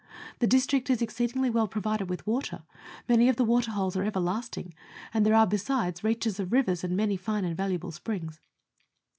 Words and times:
The 0.39 0.47
district 0.47 0.89
is 0.89 0.99
exceedingly 0.99 1.51
well 1.51 1.67
provided 1.67 2.09
with 2.09 2.25
water; 2.25 2.63
many 3.07 3.29
of 3.29 3.35
the 3.35 3.43
waterholes 3.43 3.95
are 3.95 4.03
everlasting, 4.03 4.73
and 5.13 5.23
there 5.27 5.35
are 5.35 5.45
besides 5.45 6.03
reaches 6.03 6.39
of 6.39 6.51
rivers 6.51 6.83
and 6.83 6.97
many 6.97 7.15
fine 7.17 7.45
and 7.45 7.55
valuable 7.55 7.91
springs. 7.91 8.39